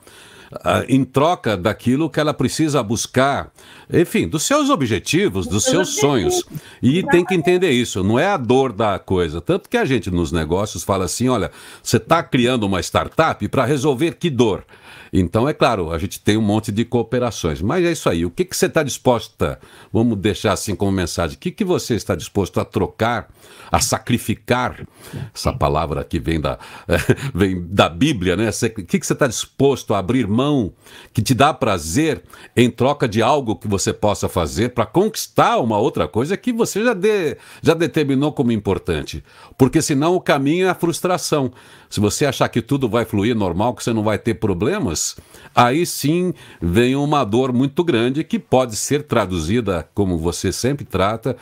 uh, 0.51 0.85
em 0.87 1.03
troca 1.03 1.55
daquilo 1.57 2.09
que 2.09 2.19
ela 2.19 2.33
precisa 2.33 2.81
buscar, 2.81 3.51
enfim, 3.91 4.27
dos 4.27 4.43
seus 4.43 4.69
objetivos, 4.69 5.47
dos 5.47 5.63
seus 5.63 5.95
sonhos. 5.95 6.43
E 6.81 7.03
tem 7.03 7.25
que 7.25 7.35
entender 7.35 7.71
isso, 7.71 8.03
não 8.03 8.17
é 8.17 8.27
a 8.27 8.37
dor 8.37 8.71
da 8.71 8.97
coisa. 8.99 9.41
Tanto 9.41 9.69
que 9.69 9.77
a 9.77 9.85
gente 9.85 10.09
nos 10.09 10.31
negócios 10.31 10.83
fala 10.83 11.05
assim: 11.05 11.29
olha, 11.29 11.51
você 11.81 11.97
está 11.97 12.23
criando 12.23 12.63
uma 12.63 12.79
startup 12.79 13.47
para 13.47 13.65
resolver 13.65 14.15
que 14.15 14.29
dor? 14.29 14.63
Então, 15.11 15.47
é 15.47 15.53
claro, 15.53 15.91
a 15.91 15.97
gente 15.97 16.19
tem 16.19 16.37
um 16.37 16.41
monte 16.41 16.71
de 16.71 16.85
cooperações. 16.85 17.61
Mas 17.61 17.83
é 17.85 17.91
isso 17.91 18.09
aí. 18.09 18.25
O 18.25 18.29
que, 18.29 18.45
que 18.45 18.55
você 18.55 18.67
está 18.67 18.83
disposta, 18.83 19.59
vamos 19.91 20.17
deixar 20.17 20.53
assim 20.53 20.75
como 20.75 20.91
mensagem, 20.91 21.35
o 21.35 21.39
que, 21.39 21.51
que 21.51 21.63
você 21.63 21.95
está 21.95 22.15
disposto 22.15 22.59
a 22.59 22.65
trocar, 22.65 23.27
a 23.71 23.79
sacrificar? 23.79 24.87
Essa 25.33 25.51
palavra 25.51 26.03
que 26.03 26.19
vem 26.19 26.39
da, 26.39 26.59
vem 27.33 27.65
da 27.67 27.89
Bíblia, 27.89 28.35
né? 28.35 28.49
O 28.49 28.85
que, 28.85 28.99
que 28.99 29.05
você 29.05 29.13
está 29.13 29.27
disposto 29.27 29.93
a 29.93 29.99
abrir 29.99 30.27
mão, 30.27 30.71
que 31.13 31.21
te 31.21 31.33
dá 31.33 31.53
prazer, 31.53 32.23
em 32.55 32.69
troca 32.69 33.07
de 33.07 33.21
algo 33.21 33.55
que 33.55 33.67
você 33.67 33.91
possa 33.91 34.29
fazer 34.29 34.69
para 34.69 34.85
conquistar 34.85 35.57
uma 35.57 35.77
outra 35.77 36.07
coisa 36.07 36.37
que 36.37 36.53
você 36.53 36.83
já, 36.83 36.93
de, 36.93 37.37
já 37.61 37.73
determinou 37.73 38.31
como 38.31 38.51
importante? 38.51 39.23
Porque 39.57 39.81
senão 39.81 40.15
o 40.15 40.21
caminho 40.21 40.67
é 40.67 40.69
a 40.69 40.75
frustração. 40.75 41.51
Se 41.89 41.99
você 41.99 42.25
achar 42.25 42.47
que 42.49 42.61
tudo 42.61 42.87
vai 42.87 43.03
fluir 43.03 43.35
normal, 43.35 43.73
que 43.73 43.83
você 43.83 43.91
não 43.91 44.03
vai 44.03 44.19
ter 44.19 44.35
problemas, 44.79 45.15
aí 45.53 45.85
sim 45.85 46.33
vem 46.61 46.95
uma 46.95 47.23
dor 47.23 47.51
muito 47.51 47.83
grande 47.83 48.23
que 48.23 48.39
pode 48.39 48.75
ser 48.75 49.03
traduzida, 49.03 49.87
como 49.93 50.17
você 50.17 50.51
sempre 50.51 50.85
trata, 50.85 51.35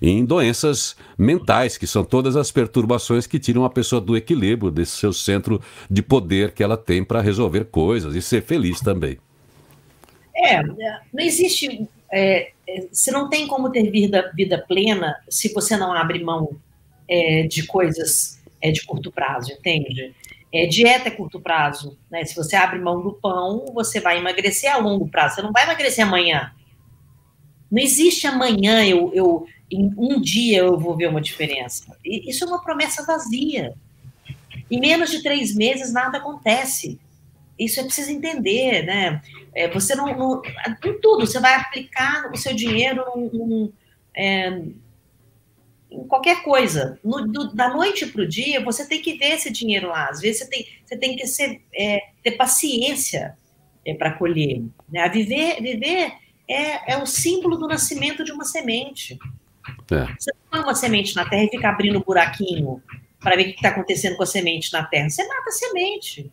em 0.00 0.24
doenças 0.24 0.96
mentais, 1.18 1.76
que 1.76 1.86
são 1.86 2.04
todas 2.04 2.36
as 2.36 2.50
perturbações 2.50 3.26
que 3.26 3.38
tiram 3.38 3.64
a 3.64 3.70
pessoa 3.70 4.00
do 4.00 4.16
equilíbrio, 4.16 4.70
desse 4.70 4.92
seu 4.92 5.12
centro 5.12 5.60
de 5.90 6.02
poder 6.02 6.52
que 6.52 6.62
ela 6.62 6.76
tem 6.76 7.04
para 7.04 7.20
resolver 7.20 7.66
coisas 7.66 8.14
e 8.14 8.22
ser 8.22 8.42
feliz 8.42 8.80
também. 8.80 9.18
É, 10.36 10.62
não 10.62 11.20
existe. 11.20 11.86
É, 12.12 12.52
você 12.92 13.10
não 13.10 13.28
tem 13.28 13.46
como 13.46 13.70
ter 13.70 13.90
vida, 13.90 14.30
vida 14.34 14.64
plena 14.68 15.16
se 15.28 15.52
você 15.52 15.76
não 15.76 15.92
abre 15.92 16.22
mão 16.22 16.56
é, 17.08 17.44
de 17.44 17.66
coisas 17.66 18.42
é 18.60 18.70
de 18.70 18.82
curto 18.84 19.12
prazo, 19.12 19.52
entende? 19.52 20.14
É, 20.54 20.66
dieta 20.66 21.08
é 21.08 21.10
curto 21.10 21.40
prazo, 21.40 21.98
né? 22.08 22.24
Se 22.24 22.36
você 22.36 22.54
abre 22.54 22.78
mão 22.78 23.02
do 23.02 23.12
pão, 23.12 23.64
você 23.74 23.98
vai 23.98 24.18
emagrecer 24.18 24.72
a 24.72 24.76
longo 24.76 25.08
prazo. 25.08 25.34
Você 25.34 25.42
não 25.42 25.50
vai 25.50 25.64
emagrecer 25.64 26.06
amanhã. 26.06 26.52
Não 27.68 27.82
existe 27.82 28.24
amanhã, 28.28 28.86
eu, 28.86 29.10
eu 29.12 29.46
em 29.68 29.92
um 29.98 30.20
dia 30.20 30.58
eu 30.58 30.78
vou 30.78 30.96
ver 30.96 31.08
uma 31.08 31.20
diferença. 31.20 31.96
Isso 32.04 32.44
é 32.44 32.46
uma 32.46 32.62
promessa 32.62 33.04
vazia. 33.04 33.74
Em 34.70 34.78
menos 34.78 35.10
de 35.10 35.24
três 35.24 35.52
meses 35.56 35.92
nada 35.92 36.18
acontece. 36.18 37.00
Isso 37.58 37.80
é 37.80 37.82
preciso 37.82 38.12
entender, 38.12 38.84
né? 38.84 39.20
É, 39.52 39.68
você 39.68 39.96
não, 39.96 40.06
não, 40.16 40.42
em 40.86 41.00
tudo 41.00 41.26
você 41.26 41.40
vai 41.40 41.56
aplicar 41.56 42.30
o 42.32 42.36
seu 42.36 42.54
dinheiro 42.54 43.04
num, 43.16 43.30
num, 43.32 43.72
é, 44.14 44.62
em 45.94 46.06
qualquer 46.06 46.42
coisa. 46.42 46.98
No, 47.04 47.26
do, 47.26 47.54
da 47.54 47.68
noite 47.68 48.06
para 48.06 48.22
o 48.22 48.28
dia, 48.28 48.62
você 48.62 48.86
tem 48.86 49.00
que 49.00 49.14
ver 49.14 49.32
esse 49.32 49.50
dinheiro 49.50 49.88
lá. 49.88 50.08
Às 50.08 50.20
vezes 50.20 50.40
você 50.40 50.50
tem, 50.50 50.66
você 50.84 50.96
tem 50.96 51.16
que 51.16 51.26
ser, 51.26 51.62
é, 51.74 52.00
ter 52.22 52.32
paciência 52.32 53.36
é, 53.84 53.94
para 53.94 54.12
colher. 54.12 54.62
Né? 54.88 55.08
Viver, 55.08 55.60
viver 55.62 56.12
é, 56.48 56.94
é 56.94 57.02
o 57.02 57.06
símbolo 57.06 57.56
do 57.56 57.68
nascimento 57.68 58.24
de 58.24 58.32
uma 58.32 58.44
semente. 58.44 59.18
É. 59.90 60.12
Você 60.18 60.32
põe 60.50 60.60
uma 60.60 60.74
semente 60.74 61.14
na 61.14 61.28
terra 61.28 61.44
e 61.44 61.50
fica 61.50 61.68
abrindo 61.68 61.98
um 61.98 62.02
buraquinho 62.02 62.82
para 63.20 63.36
ver 63.36 63.42
o 63.42 63.44
que 63.46 63.52
está 63.52 63.70
acontecendo 63.70 64.16
com 64.16 64.22
a 64.22 64.26
semente 64.26 64.72
na 64.72 64.84
terra. 64.84 65.08
Você 65.08 65.26
mata 65.26 65.48
a 65.48 65.52
semente. 65.52 66.30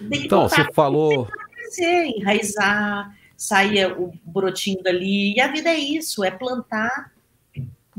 Então, 0.00 0.48
você 0.48 0.64
falou. 0.72 1.26
Crescer, 1.54 2.06
enraizar, 2.16 3.16
sair 3.36 3.86
o 3.98 4.12
brotinho 4.24 4.82
dali. 4.82 5.34
E 5.34 5.40
a 5.40 5.48
vida 5.48 5.70
é 5.70 5.78
isso: 5.78 6.24
é 6.24 6.30
plantar 6.30 7.12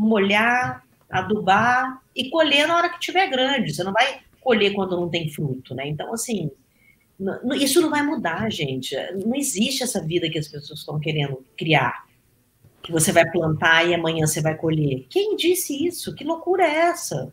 molhar, 0.01 0.83
adubar 1.09 2.01
e 2.15 2.29
colher 2.29 2.67
na 2.67 2.75
hora 2.75 2.89
que 2.89 2.99
tiver 2.99 3.27
grande. 3.27 3.73
Você 3.73 3.83
não 3.83 3.93
vai 3.93 4.21
colher 4.39 4.73
quando 4.73 4.99
não 4.99 5.09
tem 5.09 5.29
fruto, 5.29 5.75
né? 5.75 5.87
Então, 5.87 6.11
assim, 6.11 6.49
isso 7.55 7.79
não 7.81 7.89
vai 7.89 8.01
mudar, 8.01 8.49
gente. 8.51 8.95
Não 9.23 9.35
existe 9.35 9.83
essa 9.83 10.01
vida 10.01 10.29
que 10.29 10.39
as 10.39 10.47
pessoas 10.47 10.79
estão 10.79 10.99
querendo 10.99 11.45
criar. 11.55 12.05
Que 12.81 12.91
você 12.91 13.11
vai 13.11 13.29
plantar 13.29 13.87
e 13.87 13.93
amanhã 13.93 14.25
você 14.25 14.41
vai 14.41 14.55
colher. 14.55 15.05
Quem 15.07 15.35
disse 15.35 15.85
isso? 15.85 16.15
Que 16.15 16.23
loucura 16.23 16.63
é 16.63 16.75
essa? 16.89 17.31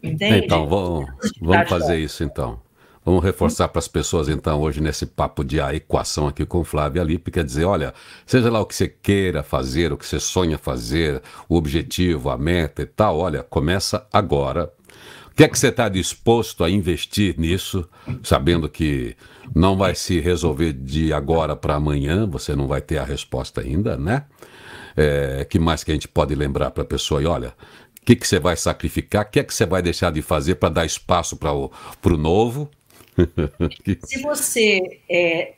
Entende? 0.00 0.44
Então, 0.44 0.68
vamos, 0.68 1.10
vamos 1.40 1.68
fazer 1.68 1.98
isso 1.98 2.22
então. 2.22 2.62
Vamos 3.10 3.24
reforçar 3.24 3.66
para 3.66 3.80
as 3.80 3.88
pessoas, 3.88 4.28
então, 4.28 4.60
hoje 4.60 4.80
nesse 4.80 5.04
papo 5.04 5.42
de 5.42 5.60
a 5.60 5.74
equação 5.74 6.28
aqui 6.28 6.46
com 6.46 6.62
Flávia 6.62 7.02
Lippe, 7.02 7.32
quer 7.32 7.42
dizer, 7.42 7.64
olha, 7.64 7.92
seja 8.24 8.48
lá 8.48 8.60
o 8.60 8.64
que 8.64 8.72
você 8.72 8.86
queira 8.86 9.42
fazer, 9.42 9.92
o 9.92 9.96
que 9.96 10.06
você 10.06 10.20
sonha 10.20 10.56
fazer, 10.56 11.20
o 11.48 11.56
objetivo, 11.56 12.30
a 12.30 12.38
meta 12.38 12.82
e 12.82 12.86
tal, 12.86 13.18
olha, 13.18 13.42
começa 13.42 14.06
agora. 14.12 14.72
O 15.26 15.34
que 15.34 15.42
é 15.42 15.48
que 15.48 15.58
você 15.58 15.70
está 15.70 15.88
disposto 15.88 16.62
a 16.62 16.70
investir 16.70 17.34
nisso, 17.36 17.84
sabendo 18.22 18.68
que 18.68 19.16
não 19.52 19.76
vai 19.76 19.96
se 19.96 20.20
resolver 20.20 20.72
de 20.72 21.12
agora 21.12 21.56
para 21.56 21.74
amanhã, 21.74 22.28
você 22.28 22.54
não 22.54 22.68
vai 22.68 22.80
ter 22.80 22.98
a 22.98 23.04
resposta 23.04 23.60
ainda, 23.60 23.96
né? 23.96 24.22
É, 24.96 25.44
que 25.50 25.58
mais 25.58 25.82
que 25.82 25.90
a 25.90 25.94
gente 25.94 26.06
pode 26.06 26.32
lembrar 26.36 26.70
para 26.70 26.84
a 26.84 26.86
pessoa? 26.86 27.20
E 27.20 27.26
olha, 27.26 27.56
o 28.00 28.04
que, 28.04 28.14
que 28.14 28.28
você 28.28 28.38
vai 28.38 28.54
sacrificar? 28.56 29.26
O 29.26 29.30
que 29.30 29.40
é 29.40 29.42
que 29.42 29.52
você 29.52 29.66
vai 29.66 29.82
deixar 29.82 30.12
de 30.12 30.22
fazer 30.22 30.54
para 30.54 30.68
dar 30.68 30.86
espaço 30.86 31.36
para 31.36 31.52
o 31.52 32.16
novo? 32.16 32.70
Se 34.04 34.20
você 34.22 35.00
é, 35.08 35.54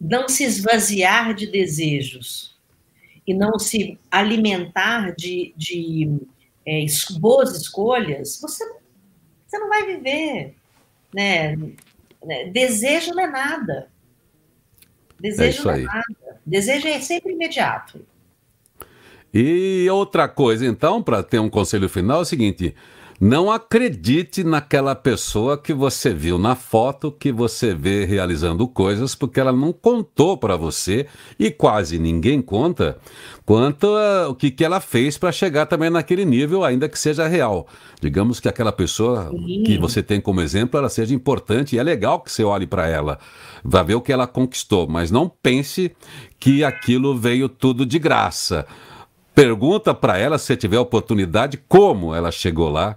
não 0.00 0.28
se 0.28 0.44
esvaziar 0.44 1.34
de 1.34 1.46
desejos 1.46 2.56
e 3.26 3.34
não 3.34 3.58
se 3.58 3.98
alimentar 4.10 5.14
de, 5.14 5.52
de 5.56 6.18
é, 6.66 6.84
boas 7.18 7.54
escolhas, 7.56 8.40
você, 8.40 8.64
você 9.46 9.58
não 9.58 9.68
vai 9.68 9.86
viver. 9.86 10.54
Né? 11.14 11.56
Desejo 12.52 13.12
não 13.14 13.22
é 13.22 13.26
nada. 13.26 13.90
Desejo 15.20 15.62
é 15.62 15.64
não 15.64 15.72
é 15.72 15.82
nada. 15.82 16.40
Desejo 16.44 16.88
é 16.88 17.00
sempre 17.00 17.32
imediato. 17.32 18.04
E 19.32 19.86
outra 19.90 20.26
coisa, 20.26 20.66
então, 20.66 21.02
para 21.02 21.22
ter 21.22 21.38
um 21.38 21.50
conselho 21.50 21.88
final, 21.88 22.20
é 22.20 22.22
o 22.22 22.24
seguinte: 22.24 22.74
Não 23.20 23.50
acredite 23.50 24.44
naquela 24.44 24.94
pessoa 24.94 25.58
que 25.58 25.74
você 25.74 26.14
viu 26.14 26.38
na 26.38 26.54
foto, 26.54 27.10
que 27.10 27.32
você 27.32 27.74
vê 27.74 28.04
realizando 28.04 28.68
coisas, 28.68 29.16
porque 29.16 29.40
ela 29.40 29.52
não 29.52 29.72
contou 29.72 30.36
para 30.38 30.56
você 30.56 31.04
e 31.36 31.50
quase 31.50 31.98
ninguém 31.98 32.40
conta 32.40 32.96
quanto 33.44 33.88
a, 33.88 34.28
o 34.28 34.36
que, 34.36 34.52
que 34.52 34.64
ela 34.64 34.78
fez 34.78 35.18
para 35.18 35.32
chegar 35.32 35.66
também 35.66 35.90
naquele 35.90 36.24
nível, 36.24 36.62
ainda 36.62 36.88
que 36.88 36.96
seja 36.96 37.26
real. 37.26 37.66
Digamos 38.00 38.38
que 38.38 38.48
aquela 38.48 38.70
pessoa 38.70 39.30
Sim. 39.30 39.64
que 39.64 39.76
você 39.78 40.00
tem 40.00 40.20
como 40.20 40.40
exemplo, 40.40 40.78
ela 40.78 40.88
seja 40.88 41.12
importante 41.12 41.74
e 41.74 41.78
é 41.80 41.82
legal 41.82 42.20
que 42.20 42.30
você 42.30 42.44
olhe 42.44 42.68
para 42.68 42.86
ela, 42.86 43.18
vai 43.64 43.82
ver 43.82 43.96
o 43.96 44.00
que 44.00 44.12
ela 44.12 44.28
conquistou, 44.28 44.86
mas 44.86 45.10
não 45.10 45.28
pense 45.28 45.90
que 46.38 46.62
aquilo 46.62 47.18
veio 47.18 47.48
tudo 47.48 47.84
de 47.84 47.98
graça. 47.98 48.64
Pergunta 49.38 49.94
para 49.94 50.18
ela, 50.18 50.36
se 50.36 50.56
tiver 50.56 50.80
oportunidade, 50.80 51.62
como 51.68 52.12
ela 52.12 52.32
chegou 52.32 52.68
lá, 52.68 52.96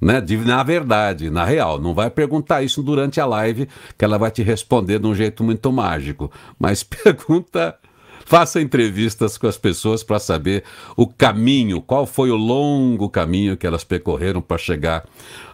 né? 0.00 0.20
De, 0.20 0.36
na 0.36 0.62
verdade, 0.62 1.28
na 1.28 1.44
real. 1.44 1.80
Não 1.80 1.92
vai 1.92 2.08
perguntar 2.08 2.62
isso 2.62 2.84
durante 2.84 3.20
a 3.20 3.26
live, 3.26 3.68
que 3.98 4.04
ela 4.04 4.16
vai 4.16 4.30
te 4.30 4.44
responder 4.44 5.00
de 5.00 5.08
um 5.08 5.14
jeito 5.14 5.42
muito 5.42 5.72
mágico. 5.72 6.30
Mas 6.56 6.84
pergunta, 6.86 7.76
faça 8.24 8.62
entrevistas 8.62 9.36
com 9.36 9.48
as 9.48 9.58
pessoas 9.58 10.04
para 10.04 10.20
saber 10.20 10.62
o 10.96 11.04
caminho, 11.04 11.82
qual 11.82 12.06
foi 12.06 12.30
o 12.30 12.36
longo 12.36 13.10
caminho 13.10 13.56
que 13.56 13.66
elas 13.66 13.82
percorreram 13.82 14.40
para 14.40 14.58
chegar 14.58 15.04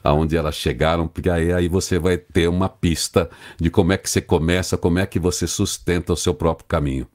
aonde 0.05 0.37
elas 0.37 0.57
chegaram, 0.57 1.09
porque 1.09 1.31
aí, 1.31 1.55
aí 1.55 1.69
você 1.69 1.99
vai 1.99 2.19
ter 2.19 2.49
uma 2.49 2.69
pista 2.69 3.31
de 3.59 3.71
como 3.71 3.95
é 3.95 3.97
que 3.97 4.11
você 4.11 4.21
começa, 4.21 4.77
como 4.77 4.99
é 4.99 5.07
que 5.07 5.19
você 5.19 5.47
sustenta 5.47 6.13
o 6.13 6.17
seu 6.19 6.35
próprio 6.35 6.69
caminho. 6.69 7.07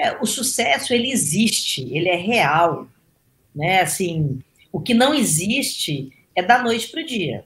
É, 0.00 0.16
o 0.18 0.24
sucesso 0.24 0.94
ele 0.94 1.12
existe, 1.12 1.94
ele 1.94 2.08
é 2.08 2.16
real, 2.16 2.86
né? 3.54 3.82
Assim, 3.82 4.40
o 4.72 4.80
que 4.80 4.94
não 4.94 5.12
existe 5.12 6.10
é 6.34 6.42
da 6.42 6.62
noite 6.62 6.88
para 6.88 7.02
o 7.02 7.06
dia. 7.06 7.44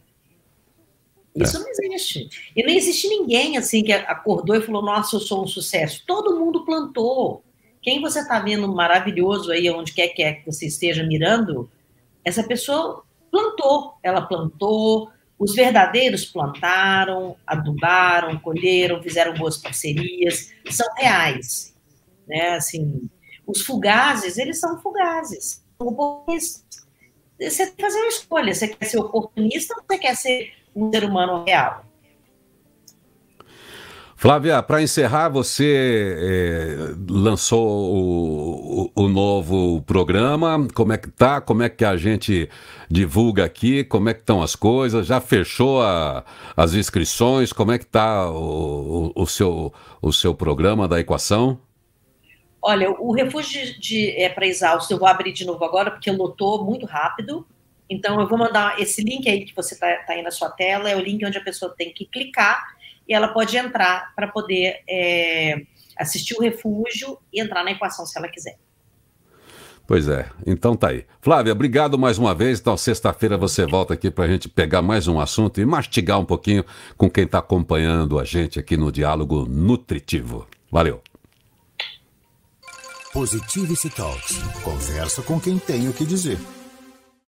Isso 1.35 1.57
é. 1.57 1.61
não 1.61 1.69
existe. 1.69 2.29
E 2.55 2.63
não 2.63 2.73
existe 2.73 3.09
ninguém 3.09 3.57
assim 3.57 3.83
que 3.83 3.93
acordou 3.93 4.55
e 4.55 4.63
falou: 4.63 4.83
Nossa, 4.83 5.17
eu 5.17 5.21
sou 5.21 5.43
um 5.43 5.49
sucesso. 5.49 6.05
Todo 6.07 6.39
mundo 6.39 6.65
plantou. 6.65 7.43
Quem 7.83 8.01
você 8.01 8.21
está 8.21 8.39
vendo 8.39 8.73
maravilhoso 8.73 9.51
aí, 9.51 9.69
onde 9.69 9.93
quer 9.93 10.09
que, 10.09 10.23
é 10.23 10.35
que 10.35 10.47
você 10.47 10.67
esteja 10.67 11.03
mirando, 11.03 11.69
essa 12.25 12.45
pessoa 12.45 13.03
plantou. 13.33 13.95
Ela 14.01 14.23
plantou, 14.23 15.11
os 15.37 15.57
verdadeiros 15.57 16.25
plantaram, 16.25 17.35
adubaram, 17.45 18.39
colheram, 18.39 19.03
fizeram 19.03 19.35
boas 19.35 19.57
parcerias, 19.57 20.53
são 20.71 20.87
reais 20.95 21.74
né? 22.27 22.51
Assim, 22.51 23.09
os 23.47 23.63
fugazes, 23.63 24.39
eles 24.39 24.59
são 24.59 24.81
fugazes. 24.81 25.65
Você 25.79 27.67
tem 27.67 27.75
que 27.77 27.83
fazer 27.83 27.99
uma 27.99 28.09
escolha. 28.09 28.55
Você 28.55 28.69
quer 28.69 28.87
ser 28.87 28.99
oportunista 28.99 29.75
ou 29.75 29.83
você 29.87 29.99
quer 29.99 30.17
ser 30.17 30.53
um 30.75 30.91
ser 30.91 31.05
humano 31.05 31.45
real? 31.45 31.85
Flávia, 34.17 34.63
para 34.63 34.81
encerrar, 34.81 35.29
você 35.29 36.17
é, 36.19 36.95
lançou 37.11 37.67
o, 37.69 38.91
o, 38.97 39.05
o, 39.05 39.09
novo 39.09 39.83
programa. 39.83 40.67
Como 40.73 40.95
é 40.95 40.97
que 40.97 41.11
tá? 41.11 41.43
Como 41.43 41.63
é 41.63 41.69
que 41.69 41.85
a 41.85 41.95
gente 41.95 42.49
divulga 42.91 43.45
aqui? 43.45 43.85
Como 43.85 44.09
é 44.09 44.15
que 44.15 44.21
estão 44.21 44.43
as 44.43 44.57
coisas? 44.57 45.07
Já 45.07 45.21
fechou 45.21 45.83
a, 45.83 46.25
as 46.57 46.73
inscrições? 46.73 47.53
Como 47.53 47.73
é 47.73 47.79
que 47.79 47.85
tá 47.85 48.31
o, 48.31 49.13
o, 49.15 49.27
seu, 49.27 49.71
o 50.01 50.11
seu 50.11 50.35
programa 50.35 50.89
da 50.89 50.99
equação? 50.99 51.59
Olha, 52.67 52.91
o 52.91 53.13
refúgio 53.13 53.63
de, 53.63 53.79
de 53.79 54.11
é, 54.13 54.31
para 54.31 54.47
Exausto 54.47 54.91
eu 54.91 54.99
vou 54.99 55.07
abrir 55.07 55.33
de 55.33 55.45
novo 55.45 55.63
agora, 55.63 55.91
porque 55.91 56.11
lotou 56.11 56.65
muito 56.65 56.87
rápido. 56.87 57.47
Então, 57.91 58.19
eu 58.19 58.27
vou 58.27 58.39
mandar 58.39 58.81
esse 58.81 59.03
link 59.03 59.29
aí 59.29 59.45
que 59.45 59.55
você 59.55 59.75
está 59.75 59.95
tá 59.97 60.15
aí 60.15 60.23
na 60.23 60.31
sua 60.31 60.49
tela, 60.49 60.89
é 60.89 60.97
o 60.97 61.01
link 61.01 61.23
onde 61.27 61.37
a 61.37 61.45
pessoa 61.45 61.75
tem 61.77 61.93
que 61.93 62.07
clicar 62.07 62.65
e 63.07 63.13
ela 63.13 63.29
pode 63.29 63.55
entrar 63.55 64.15
para 64.17 64.29
poder 64.29 64.83
é, 64.89 65.61
assistir 65.99 66.35
o 66.39 66.41
refúgio 66.41 67.19
e 67.31 67.39
entrar 67.39 67.63
na 67.63 67.73
equação 67.73 68.07
se 68.07 68.19
ela 68.19 68.29
quiser. 68.29 68.57
Pois 69.87 70.09
é, 70.09 70.27
então 70.47 70.75
tá 70.75 70.89
aí. 70.89 71.05
Flávia, 71.21 71.53
obrigado 71.53 71.99
mais 71.99 72.17
uma 72.17 72.35
vez. 72.35 72.61
Então, 72.61 72.79
sexta-feira 72.79 73.37
você 73.37 73.67
volta 73.67 73.93
aqui 73.93 74.11
para 74.11 74.25
a 74.25 74.29
gente 74.29 74.49
pegar 74.49 74.81
mais 74.81 75.07
um 75.07 75.21
assunto 75.21 75.61
e 75.61 75.67
mastigar 75.67 76.19
um 76.19 76.25
pouquinho 76.25 76.65
com 76.97 77.11
quem 77.11 77.25
está 77.25 77.41
acompanhando 77.41 78.19
a 78.19 78.25
gente 78.25 78.59
aqui 78.59 78.75
no 78.75 78.91
Diálogo 78.91 79.45
Nutritivo. 79.47 80.49
Valeu! 80.73 81.03
Positivity 83.15 83.91
Talks. 83.91 84.39
Conversa 84.65 85.23
com 85.23 85.39
quem 85.39 85.57
tem 85.57 85.89
o 85.89 85.93
que 85.93 86.05
dizer. 86.05 86.37